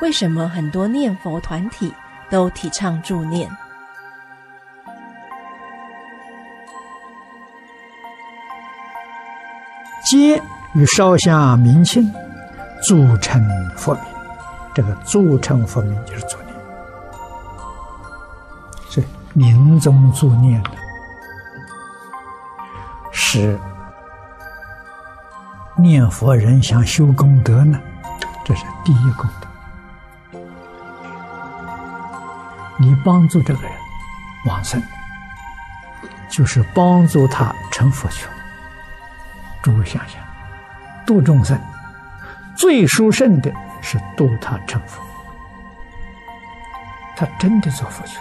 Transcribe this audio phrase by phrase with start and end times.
[0.00, 1.92] 为什么很多念佛团体
[2.30, 3.48] 都提倡助念？
[10.10, 10.42] 皆
[10.72, 12.10] 与烧香冥磬，
[12.82, 13.40] 助成
[13.76, 14.02] 佛名。
[14.74, 16.54] 这个助成佛名就是助念，
[18.88, 20.70] 所以命中助念的
[23.12, 23.58] 是
[25.76, 27.78] 念佛人想修功德呢，
[28.44, 29.28] 这是第一功
[32.80, 33.70] 你帮助这个人
[34.46, 34.82] 往生，
[36.30, 38.32] 就是帮助他成佛去了。
[39.62, 40.18] 诸位想想，
[41.06, 41.60] 度众生
[42.56, 45.02] 最殊胜的是度他成佛，
[47.16, 48.18] 他真的做佛去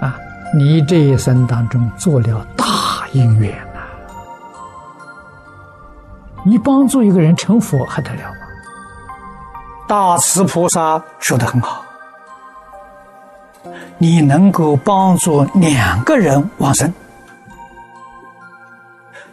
[0.00, 0.18] 了啊！
[0.54, 3.88] 你这一生当中做了大因缘呐、啊，
[6.46, 8.38] 你帮助一个人成佛还得了吗？
[9.92, 11.84] 大慈菩萨说的很好，
[13.98, 16.90] 你能够帮助两个人往生。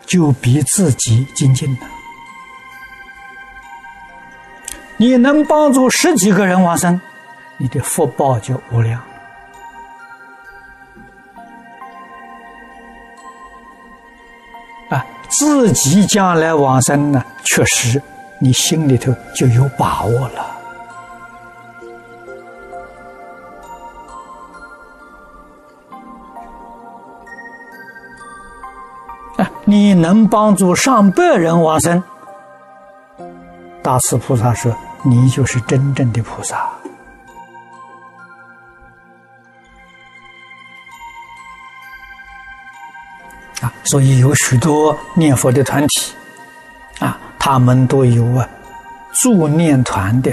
[0.06, 1.88] 就比自己精进了。
[4.98, 7.00] 你能帮助十几个人往生，
[7.56, 9.02] 你的福报就无量。
[14.90, 18.02] 啊，自己将来往生呢，确实
[18.40, 20.56] 你心里头就有把握了。
[29.66, 32.02] 你能帮助上百人往生，
[33.84, 36.58] 大慈菩萨说：“你就是真正的菩萨。”
[43.62, 46.16] 啊，所以有许多念佛的团体，
[47.52, 48.48] 他们都有啊
[49.12, 50.32] 助念团的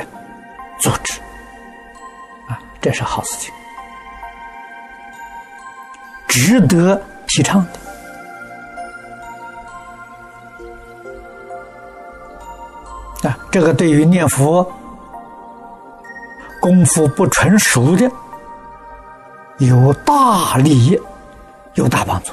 [0.79, 1.19] 组织，
[2.47, 3.51] 啊，这是好事情，
[6.29, 7.67] 值得提倡
[13.23, 13.31] 的。
[13.31, 14.71] 啊，这个对于念佛
[16.61, 18.11] 功夫不纯熟的，
[19.57, 21.01] 有大利益，
[21.77, 22.33] 有大帮助。